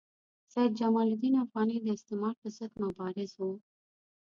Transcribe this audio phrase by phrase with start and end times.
[0.53, 3.51] سید جمال الدین افغاني د استعمار پر ضد مبارز وو.